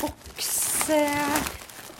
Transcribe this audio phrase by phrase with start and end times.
[0.00, 0.98] bukse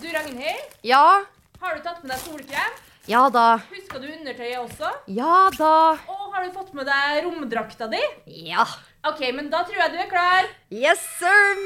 [0.01, 1.23] Du, Ragnhild, Ja,
[1.61, 2.81] har du tatt med deg solkrem?
[3.07, 3.59] ja da.
[3.71, 4.91] Husker du undertøyet også?
[5.13, 5.73] Ja da.
[6.09, 8.01] Og har du fått med deg romdrakta di?
[8.49, 8.65] Ja.
[9.05, 10.49] OK, men da tror jeg du er klar.
[10.73, 11.61] Yes, sir,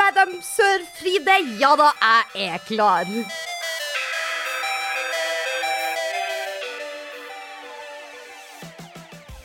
[0.00, 1.36] madam sir Fride.
[1.60, 1.92] Ja da,
[2.34, 3.06] jeg er klar.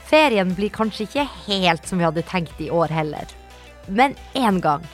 [0.09, 3.25] Ferien blir kanskje ikke helt som vi hadde tenkt i år heller.
[3.87, 4.85] Men en gang,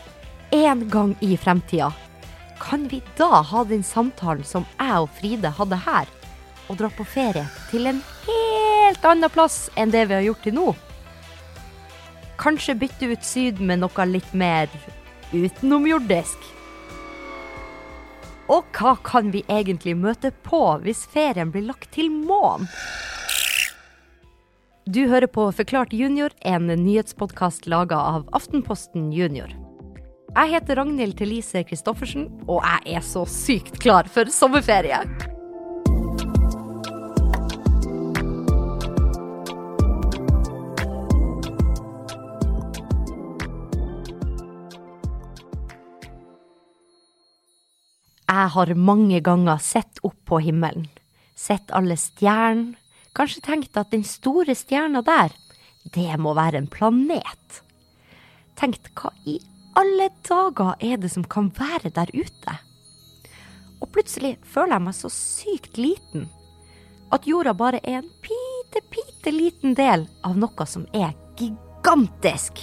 [0.51, 1.93] en gang i fremtida,
[2.59, 6.09] kan vi da ha den samtalen som jeg og Fride hadde her,
[6.69, 10.57] og dra på ferie til en helt annen plass enn det vi har gjort til
[10.59, 10.67] nå?
[12.41, 14.69] Kanskje bytte ut Syd med noe litt mer
[15.31, 16.49] utenomjordisk?
[18.51, 22.67] Og hva kan vi egentlig møte på hvis ferien blir lagt til månen?
[24.91, 29.53] Du hører på Forklart junior, en nyhetspodkast laga av Aftenposten junior.
[30.31, 35.01] Jeg heter Ragnhild Thelise Christoffersen, og jeg er så sykt klar for sommerferie.
[48.31, 50.87] Jeg har mange ganger sett opp på himmelen,
[51.35, 52.79] sett alle stjernene,
[53.11, 55.35] kanskje tenkt at den store stjerna der,
[55.91, 57.63] det må være en planet.
[58.55, 59.41] Tenkt hva i
[59.77, 62.57] alle dager er det som kan være der ute?
[63.81, 66.29] Og plutselig føler jeg meg så sykt liten
[67.11, 72.61] at jorda bare er en pite, pite liten del av noe som er gigantisk.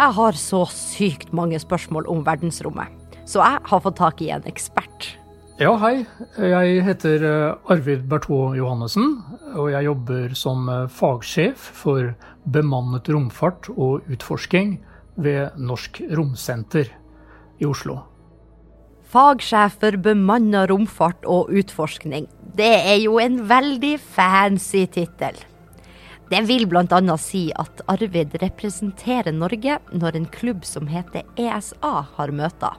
[0.00, 2.92] Jeg har så sykt mange spørsmål om verdensrommet,
[3.28, 5.14] så jeg har fått tak i en ekspert.
[5.60, 6.06] Ja, hei.
[6.40, 9.18] Jeg heter eh, Arvid Bertot Johannessen,
[9.52, 12.14] og jeg jobber som eh, fagsjef for
[12.48, 14.78] bemannet romfart og utforsking
[15.22, 16.88] ved Norsk Romsenter
[17.60, 18.00] i Oslo.
[19.10, 22.28] Fagsjef for bemanna romfart og utforskning.
[22.54, 25.38] Det er jo en veldig fancy tittel.
[26.30, 27.00] Det vil bl.a.
[27.18, 32.78] si at Arvid representerer Norge når en klubb som heter ESA har møter.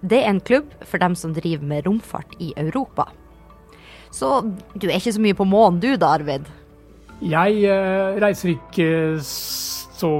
[0.00, 3.10] Det er en klubb for dem som driver med romfart i Europa.
[4.12, 4.40] Så
[4.72, 6.48] du er ikke så mye på månen du da, Arvid?
[7.22, 8.88] Jeg eh, reiser ikke
[9.20, 9.71] så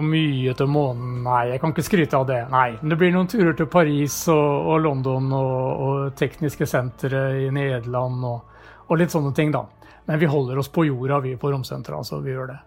[0.02, 1.52] mye til månen, nei.
[1.52, 2.40] Jeg kan ikke skryte av det.
[2.52, 2.72] Nei.
[2.80, 7.48] Men det blir noen turer til Paris og, og London og, og tekniske sentre i
[7.54, 9.64] Nederland og, og, litt sånne ting, da.
[10.08, 11.98] Men vi holder oss på jorda, vi på Romsenteret.
[12.02, 12.58] Altså, vi gjør det.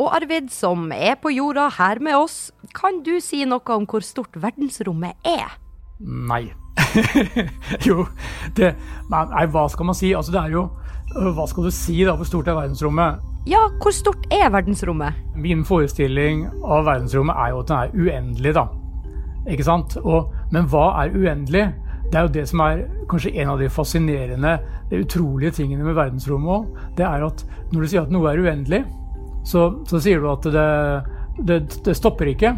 [0.00, 4.04] Og Arvid, som er på jorda her med oss, kan du si noe om hvor
[4.04, 5.58] stort verdensrommet er?
[6.00, 6.46] Nei.
[7.88, 8.06] jo,
[8.56, 8.72] det
[9.12, 10.14] Nei, hva skal man si?
[10.16, 10.62] Altså, det er jo
[11.36, 12.16] Hva skal du si, da?
[12.16, 13.20] Hvor stort er verdensrommet?
[13.42, 15.16] Ja, hvor stort er verdensrommet?
[15.34, 18.68] Min forestilling av verdensrommet er jo at den er uendelig, da.
[19.50, 19.96] Ikke sant?
[19.98, 21.64] Og, men hva er uendelig?
[22.12, 24.52] Det er jo det som er kanskje en av de fascinerende,
[24.92, 26.84] de utrolige tingene med verdensrommet òg.
[27.00, 27.42] Det er at
[27.72, 28.84] når du sier at noe er uendelig,
[29.48, 30.68] så, så sier du at det,
[31.42, 32.54] det, det stopper ikke.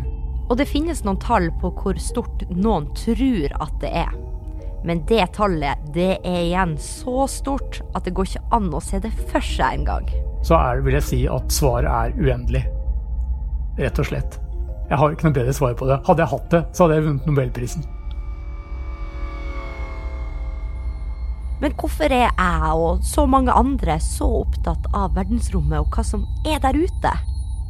[0.51, 4.13] Og det finnes noen tall på hvor stort noen tror at det er.
[4.85, 9.01] Men det tallet det er igjen så stort at det går ikke an å se
[9.01, 10.13] det for seg engang.
[10.45, 12.67] Så er, vil jeg si at svaret er uendelig.
[13.81, 14.39] Rett og slett.
[14.91, 16.03] Jeg har ikke noe bedre svar på det.
[16.05, 17.87] Hadde jeg hatt det, så hadde jeg vunnet Nobelprisen.
[21.63, 26.27] Men hvorfor er jeg og så mange andre så opptatt av verdensrommet og hva som
[26.45, 27.13] er der ute?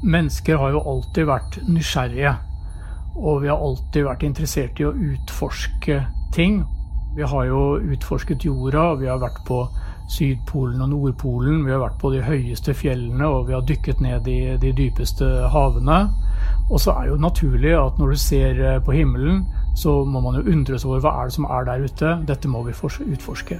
[0.03, 2.35] Mennesker har jo alltid vært nysgjerrige.
[3.15, 6.01] Og vi har alltid vært interessert i å utforske
[6.35, 6.65] ting.
[7.15, 9.63] Vi har jo utforsket jorda, vi har vært på
[10.11, 11.65] Sydpolen og Nordpolen.
[11.65, 15.29] Vi har vært på de høyeste fjellene, og vi har dykket ned i de dypeste
[15.53, 16.03] havene.
[16.71, 19.45] Og så er det jo naturlig at når du ser på himmelen,
[19.77, 22.13] så må man jo undres over hva er det som er der ute.
[22.29, 23.59] Dette må vi utforske.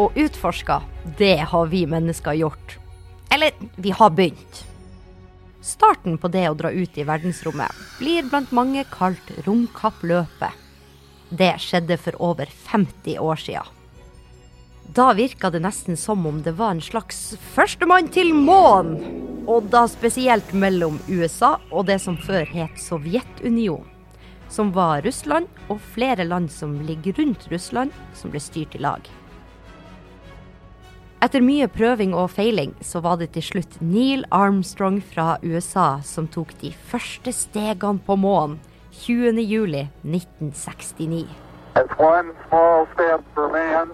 [0.00, 0.80] Og utforska,
[1.18, 2.78] det har vi mennesker gjort.
[3.32, 4.64] Eller, vi har begynt.
[5.62, 10.58] Starten på det å dra ut i verdensrommet blir blant mange kalt romkappløpet.
[11.32, 13.62] Det skjedde for over 50 år sia.
[14.92, 19.20] Da virka det nesten som om det var en slags førstemann til månen!
[19.48, 23.88] Og da spesielt mellom USA og det som før het Sovjetunionen.
[24.52, 29.08] Som var Russland og flere land som ligger rundt Russland, som ble styrt i lag.
[31.24, 36.28] Etter mye prøving og feiling så var det til slutt Neil Armstrong fra USA som
[36.28, 38.60] tok de første stegene på månen
[39.02, 39.48] 20.07.1969.
[39.50, 41.38] juli
[41.98, 43.90] one small step for man,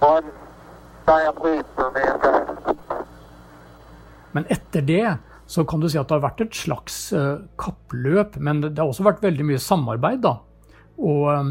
[0.00, 0.26] one
[1.06, 2.74] giant leap for mankind.
[4.32, 5.16] Men etter det
[5.46, 8.82] så kan du si at det har vært et slags eh, kappløp, men det, det
[8.82, 10.24] har også vært veldig mye samarbeid.
[10.24, 10.38] da.
[10.98, 11.50] Og eh,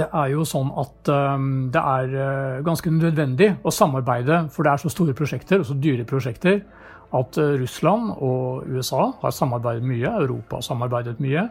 [0.00, 4.84] det er jo sånn at eh, det er ganske nødvendig å samarbeide, for det er
[4.84, 6.62] så store prosjekter og så dyre prosjekter,
[7.16, 11.46] at eh, Russland og USA har samarbeidet mye, Europa har samarbeidet mye.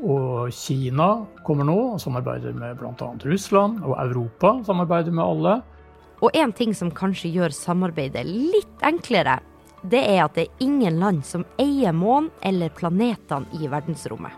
[0.00, 1.10] Og Kina
[1.44, 3.10] kommer nå og samarbeider med bl.a.
[3.24, 5.58] Russland, og Europa samarbeider med alle.
[6.20, 9.38] Og en ting som kanskje gjør samarbeidet litt enklere,
[9.82, 14.32] det er at det er ingen land som eier månen eller planetene i verdensrommet.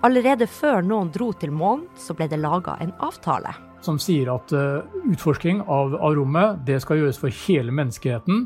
[0.00, 3.52] Allerede før noen dro til månen, så ble det laga en avtale.
[3.80, 8.42] som sier at eh, utforsking av, av rommet det skal gjøres for hele menneskeheten.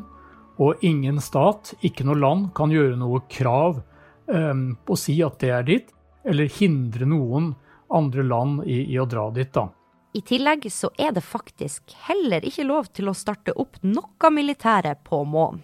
[0.61, 3.81] Og ingen stat, ikke noe land, kan gjøre noe krav
[4.25, 5.89] på å si at det er ditt,
[6.25, 7.51] eller hindre noen
[7.93, 9.51] andre land i, i å dra dit.
[9.53, 9.67] da.
[10.15, 14.95] I tillegg så er det faktisk heller ikke lov til å starte opp noe militære
[15.03, 15.59] på månen.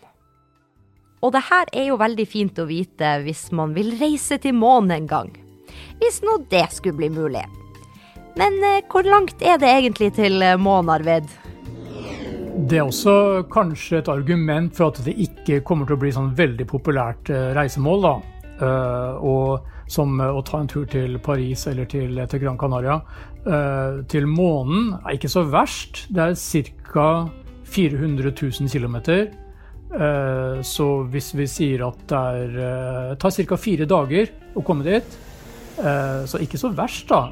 [1.21, 4.95] Og det her er jo veldig fint å vite hvis man vil reise til månen
[4.95, 5.29] en gang.
[6.01, 7.45] Hvis nå det skulle bli mulig.
[8.35, 11.29] Men eh, hvor langt er det egentlig til eh, månen, Arvid?
[12.61, 13.13] Det er også
[13.51, 17.49] kanskje et argument for at det ikke kommer til å bli sånn veldig populært eh,
[17.57, 18.03] reisemål.
[18.05, 18.11] da.
[18.61, 22.99] Eh, og som eh, å ta en tur til Paris eller til, til Gran Canaria.
[23.41, 26.05] Eh, til månen er ikke så verst.
[26.13, 26.35] Det er
[26.91, 27.07] ca.
[27.71, 28.97] 400 000 km.
[30.63, 33.57] Så hvis vi sier at det er, tar ca.
[33.59, 35.17] fire dager å komme dit,
[35.79, 37.31] eh, så ikke så verst, da.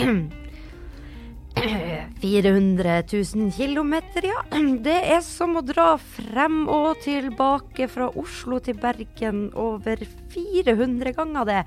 [2.20, 3.02] 400
[3.34, 4.42] 000 kilometer, ja.
[4.86, 11.48] Det er som å dra frem og tilbake fra Oslo til Bergen over 400 ganger
[11.48, 11.62] det.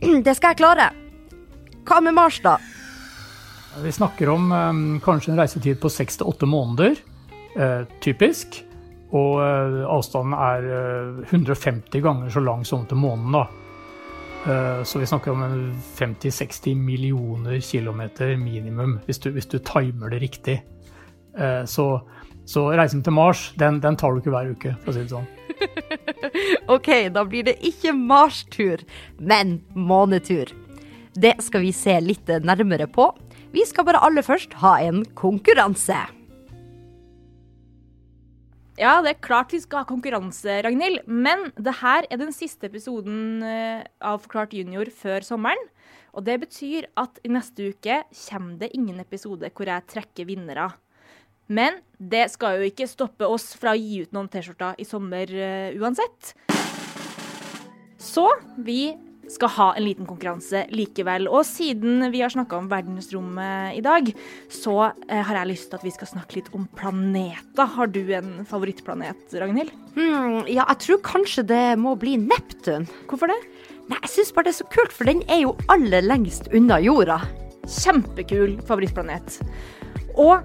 [0.26, 0.90] Det skal jeg klare.
[1.84, 2.58] Hva med Mars, da?
[3.82, 7.00] Vi snakker om eh, kanskje en reisetid på seks til åtte måneder,
[7.56, 8.60] eh, typisk.
[9.14, 13.46] Og eh, avstanden er eh, 150 ganger så lang som til månen, da.
[14.44, 15.42] Eh, så vi snakker om
[15.96, 20.58] 50-60 millioner kilometer minimum, hvis du, hvis du timer det riktig.
[21.38, 21.86] Eh, så,
[22.44, 25.14] så reisen til Mars, den, den tar du ikke hver uke, for å si det
[25.14, 25.30] sånn.
[26.74, 28.80] Ok, da blir det ikke Mars-tur,
[29.20, 30.50] men månetur.
[31.14, 33.06] Det skal vi se litt nærmere på.
[33.54, 36.00] Vi skal bare aller først ha en konkurranse.
[38.74, 41.04] Ja, det er klart vi skal ha konkurranse, Ragnhild.
[41.06, 45.60] Men det her er den siste episoden eh, av Forklart junior før sommeren.
[46.14, 50.72] Og det betyr at i neste uke kommer det ingen episode hvor jeg trekker vinnere.
[51.46, 55.30] Men det skal jo ikke stoppe oss fra å gi ut noen T-skjorter i sommer
[55.30, 56.32] uh, uansett.
[58.00, 58.26] Så
[58.64, 58.94] vi
[59.32, 61.28] skal ha en liten konkurranse likevel.
[61.30, 64.10] Og siden vi har snakka om verdensrommet i dag,
[64.52, 64.76] så
[65.08, 67.70] eh, har jeg lyst til at vi skal snakke litt om planeter.
[67.76, 69.72] Har du en favorittplanet, Ragnhild?
[69.94, 72.88] Hmm, ja, jeg tror kanskje det må bli Neptun.
[73.10, 73.40] Hvorfor det?
[73.90, 76.80] Nei, jeg syns bare det er så kult, for den er jo aller lengst unna
[76.82, 77.20] jorda.
[77.64, 79.40] Kjempekul favorittplanet.
[80.20, 80.44] Og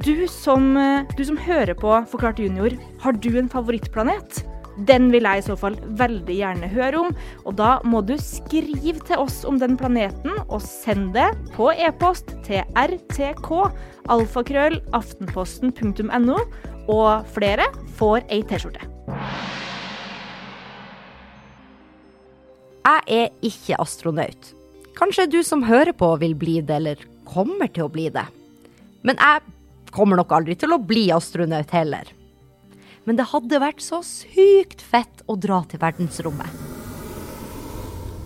[0.00, 4.44] du som, eh, du som hører på Forklart junior, har du en favorittplanet?
[4.88, 7.10] Den vil jeg i så fall veldig gjerne høre om,
[7.44, 12.32] og da må du skrive til oss om den planeten, og send det på e-post
[12.46, 13.50] til rtk
[14.10, 14.80] alfakrøll
[16.90, 17.66] og flere
[17.98, 18.86] får ei T-skjorte.
[22.80, 24.54] Jeg er ikke astronaut.
[24.96, 28.24] Kanskje du som hører på vil bli det, eller kommer til å bli det.
[29.06, 29.44] Men jeg
[29.94, 32.08] kommer nok aldri til å bli astronaut heller.
[33.10, 36.52] Men det hadde vært så sykt fett å dra til verdensrommet.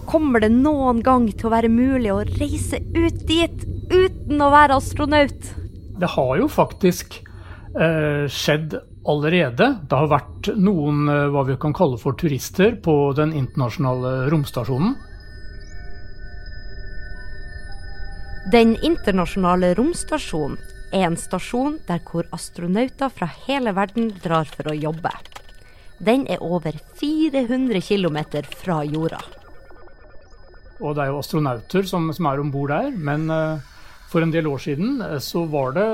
[0.04, 4.76] Kommer det noen gang til å være mulig å reise ut dit uten å være
[4.76, 5.48] astronaut?
[5.96, 8.76] Det har jo faktisk eh, skjedd
[9.08, 9.70] allerede.
[9.88, 14.92] Det har vært noen eh, hva vi kan kalle for turister på den internasjonale romstasjonen.
[18.52, 20.60] Den internasjonale romstasjonen
[20.94, 25.12] en stasjon der hvor astronauter fra hele verden drar for å jobbe.
[26.04, 28.18] Den er over 400 km
[28.62, 29.20] fra jorda.
[30.82, 32.90] Og det er jo astronauter som, som er om bord der.
[32.94, 33.62] Men eh,
[34.10, 35.86] for en del år siden eh, så var det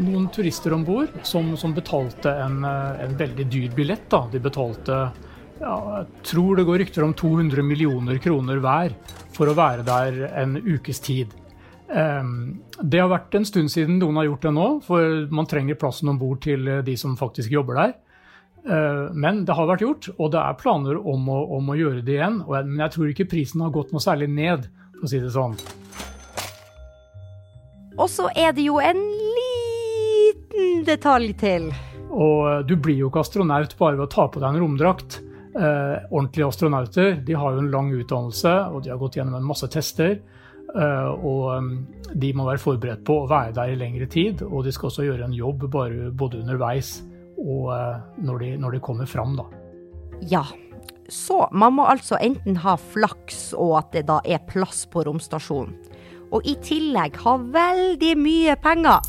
[0.00, 4.08] noen turister om bord som, som betalte en, eh, en veldig dyr billett.
[4.12, 4.24] Da.
[4.32, 5.04] De betalte
[5.62, 8.96] ja, jeg tror det går rykter om 200 millioner kroner hver
[9.36, 11.30] for å være der en ukes tid.
[11.92, 15.78] Ehm, Det har vært en stund siden noen har gjort det nå, for man trenger
[15.78, 17.94] plassen om bord til eh, de som faktisk jobber der.
[18.64, 22.04] Eh, Men det har vært gjort, og det er planer om å, om å gjøre
[22.04, 22.42] det igjen.
[22.48, 25.56] Men jeg tror ikke prisen har gått noe særlig ned, for å si det sånn.
[27.98, 29.00] Og så er det jo en
[29.36, 31.68] liten detalj til.
[32.12, 35.20] Og eh, du blir jo ikke astronaut bare ved å ta på deg en romdrakt.
[35.52, 39.50] Eh, ordentlige astronauter de har jo en lang utdannelse, og de har gått gjennom en
[39.50, 40.22] masse tester.
[40.72, 41.72] Eh, og um,
[42.16, 45.04] de må være forberedt på å være der i lengre tid, og de skal også
[45.04, 47.02] gjøre en jobb bare, både underveis
[47.36, 49.44] og eh, når, de, når de kommer fram, da.
[50.30, 50.44] Ja,
[51.12, 55.74] så man må altså enten ha flaks og at det da er plass på romstasjonen,
[56.32, 59.04] og i tillegg ha veldig mye penger.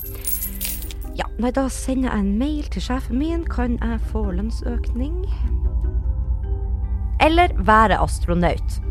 [1.16, 3.44] Ja, nei, da sender jeg en mail til sjefen min.
[3.46, 5.22] Kan jeg få lønnsøkning?
[7.22, 8.82] Eller være astronaut.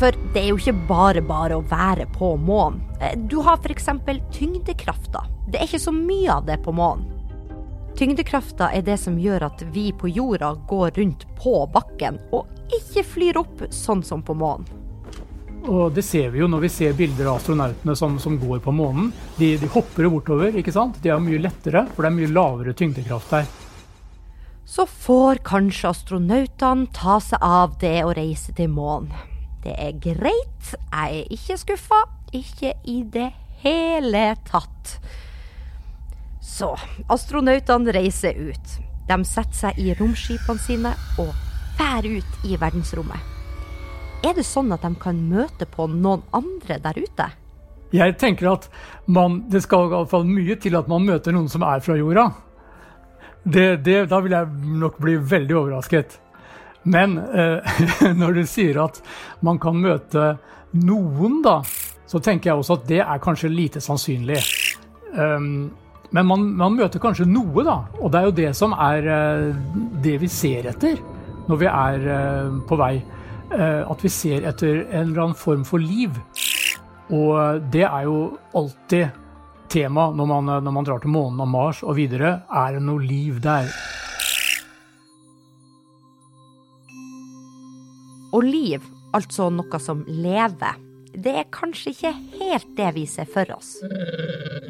[0.00, 2.80] For det er jo ikke bare bare å være på månen.
[3.00, 3.90] Eh, Du har f.eks.
[4.32, 5.26] tyngdekrafta.
[5.50, 7.04] Det er ikke så mye av det på månen.
[7.98, 13.04] Tyngdekrafta er det som gjør at vi på jorda går rundt på bakken, og ikke
[13.04, 14.64] flyr opp sånn som på månen.
[15.68, 18.72] Og det ser vi jo når vi ser bilder av astronautene som, som går på
[18.72, 19.10] månen.
[19.36, 20.96] De, de hopper jo bortover, ikke sant?
[21.02, 23.50] De er mye lettere, for det er mye lavere tyngdekraft der.
[24.64, 29.12] Så får kanskje astronautene ta seg av det å reise til månen.
[29.64, 32.04] Det er greit, jeg er ikke skuffa.
[32.32, 33.32] Ikke i det
[33.64, 34.94] hele tatt.
[36.40, 36.72] Så
[37.10, 38.78] astronautene reiser ut.
[39.10, 41.34] De setter seg i romskipene sine og
[41.78, 43.26] fær ut i verdensrommet.
[44.24, 47.28] Er det sånn at de kan møte på noen andre der ute?
[47.90, 48.68] Jeg tenker at
[49.10, 51.96] man, det skal i hvert fall mye til at man møter noen som er fra
[51.98, 52.28] jorda.
[53.42, 56.20] Det, det, da vil jeg nok bli veldig overrasket.
[56.82, 57.82] Men eh,
[58.20, 59.00] når du sier at
[59.44, 60.34] man kan møte
[60.80, 61.60] noen, da,
[62.08, 64.40] så tenker jeg også at det er kanskje lite sannsynlig.
[65.12, 65.70] Um,
[66.10, 67.76] men man, man, møter kanskje noe, da.
[68.00, 69.48] Og det er jo det som er eh,
[70.02, 70.98] det vi ser etter
[71.50, 72.94] når vi er eh, på vei.
[73.50, 76.14] At vi ser etter en eller annen form for liv.
[77.10, 78.20] Og det er jo
[78.54, 79.16] alltid
[79.74, 82.36] tema når man, når man drar til månen og Mars og videre.
[82.46, 83.66] Er det noe liv der?
[88.30, 88.84] Og liv,
[89.16, 90.78] altså noe som lever,
[91.10, 93.72] det er kanskje ikke helt det vi ser for oss.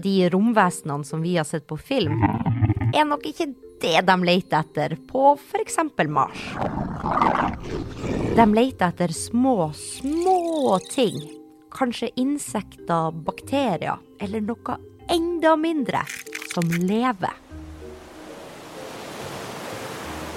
[0.00, 2.22] De romvesenene som vi har sett på film,
[2.94, 3.50] er nok ikke
[3.80, 5.78] det de leter etter på f.eks.
[6.08, 6.46] Mars.
[8.36, 11.20] De leter etter små, små ting.
[11.70, 16.02] Kanskje insekter, bakterier eller noe enda mindre
[16.54, 17.36] som lever.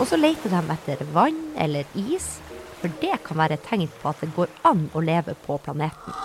[0.02, 2.43] Og så leter de etter vann eller is,
[2.84, 6.18] for det kan være et tegn på at det går an å leve på planeten.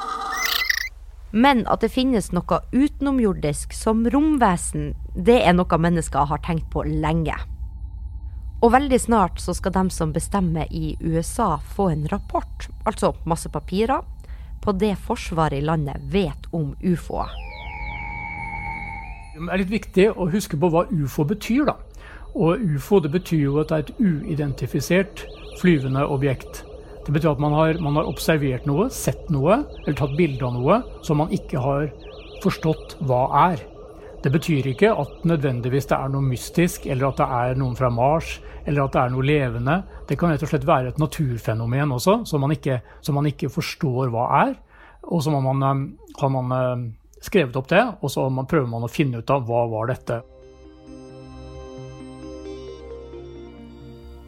[1.31, 6.83] Men at det finnes noe utenomjordisk som romvesen, det er noe mennesker har tenkt på
[6.88, 7.37] lenge.
[8.59, 13.47] Og veldig snart så skal de som bestemmer i USA få en rapport, altså masse
[13.55, 14.03] papirer,
[14.59, 17.31] på det forsvaret i landet vet om ufoer.
[19.38, 21.77] Det er litt viktig å huske på hva ufo betyr, da.
[22.35, 26.62] Og ufo det betyr jo at det er et uidentifisert flyvende objekt.
[27.07, 30.55] Det betyr at man har, man har, observert noe, sett noe, eller tatt bilde av
[30.59, 31.88] noe som man ikke har
[32.45, 33.62] forstått hva er.
[34.23, 37.91] Det betyr ikke at nødvendigvis det er noe mystisk, eller at det er noen fra
[37.95, 39.77] Mars, eller at det er noe levende.
[40.09, 43.50] Det kan rett og slett være et naturfenomen også, som man ikke, som man ikke
[43.53, 44.57] forstår hva er.
[45.09, 45.85] Og så har man,
[46.19, 46.88] har man
[47.25, 50.21] skrevet opp det, og så prøver man å finne ut av hva var dette.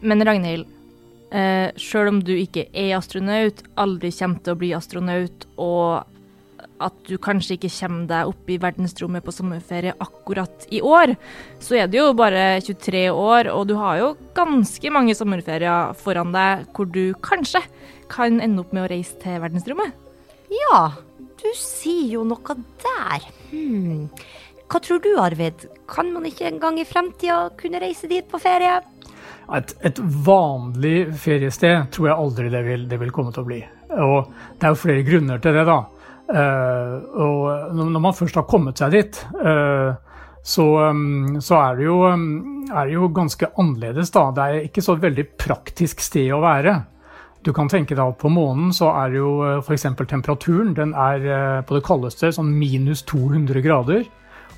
[0.01, 0.65] Men Ragnhild,
[1.31, 6.07] eh, sjøl om du ikke er astronaut, aldri kommer til å bli astronaut, og
[6.81, 11.13] at du kanskje ikke kommer deg opp i verdensrommet på sommerferie akkurat i år,
[11.61, 16.33] så er du jo bare 23 år, og du har jo ganske mange sommerferier foran
[16.33, 17.63] deg hvor du kanskje
[18.11, 19.93] kan ende opp med å reise til verdensrommet.
[20.51, 20.83] Ja,
[21.39, 23.27] du sier jo noe der.
[23.51, 24.09] Hmm.
[24.71, 25.65] Hva tror du, Arvid?
[25.91, 28.79] Kan man ikke en gang i fremtida kunne reise dit på ferie?
[29.51, 33.59] Et, et, vanlig feriested tror jeg aldri det vil, det vil, komme til å bli.
[33.99, 34.29] Og
[34.59, 35.79] det er jo flere grunner til det, da.
[36.31, 39.91] Uh, og når man først har kommet seg dit, uh,
[40.47, 42.23] så, um, så er, det jo, um,
[42.69, 44.29] er, det jo, ganske annerledes, da.
[44.37, 46.77] Det er ikke så veldig praktisk sted å være.
[47.43, 49.87] Du kan tenke deg at på månen så er jo f.eks.
[50.07, 54.05] temperaturen den er på det kaldeste sånn minus 200 grader.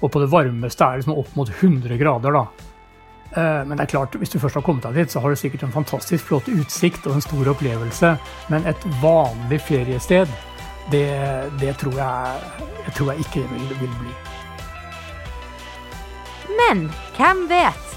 [0.04, 2.73] Og på det varmeste er det liksom opp mot 100 grader, da.
[3.36, 5.63] Men det er klart, hvis du først har kommet deg dit, så har du sikkert
[5.66, 8.12] en fantastisk flott utsikt og en stor opplevelse.
[8.54, 10.30] Men et vanlig feriested,
[10.92, 11.08] det,
[11.62, 14.13] det tror, jeg, jeg tror jeg ikke vil, vil bli.
[16.62, 16.86] Men
[17.18, 17.90] hvem vet?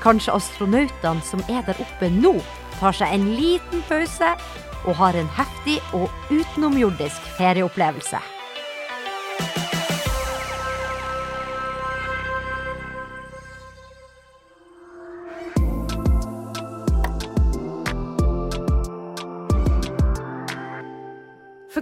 [0.00, 2.38] Kanskje astronautene som er der oppe nå,
[2.80, 4.32] tar seg en liten pause
[4.88, 8.39] og har en heftig og utenomjordisk ferieopplevelse.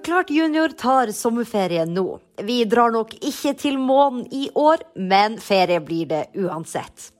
[0.08, 2.18] Forklart junior tar sommerferie nå.
[2.40, 7.10] Vi drar nok ikke til månen i år, men ferie blir det uansett.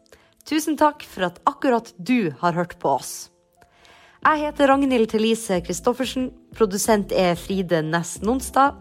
[0.48, 3.28] Tusen takk for at akkurat du har hørt på oss.
[4.24, 6.30] Jeg heter Ragnhild Thelise Christoffersen.
[6.56, 8.80] Produsent er Fride Næss Nonstad.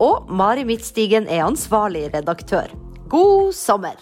[0.00, 2.72] Og Mari Midtstigen er ansvarlig redaktør.
[3.12, 4.00] God sommer!